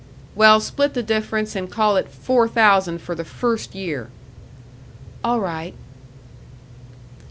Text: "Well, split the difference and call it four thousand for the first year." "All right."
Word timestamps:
"Well, 0.33 0.59
split 0.59 0.95
the 0.95 1.03
difference 1.03 1.55
and 1.55 1.69
call 1.71 1.95
it 1.95 2.09
four 2.09 2.47
thousand 2.47 3.01
for 3.03 3.13
the 3.13 3.23
first 3.23 3.75
year." 3.75 4.09
"All 5.23 5.39
right." 5.39 5.75